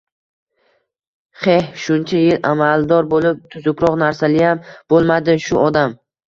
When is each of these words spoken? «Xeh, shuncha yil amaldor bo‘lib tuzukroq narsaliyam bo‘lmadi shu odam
«Xeh, 1.41 1.67
shuncha 1.83 2.21
yil 2.21 2.39
amaldor 2.53 3.11
bo‘lib 3.11 3.45
tuzukroq 3.53 3.99
narsaliyam 4.05 4.65
bo‘lmadi 4.95 5.37
shu 5.51 5.63
odam 5.69 5.97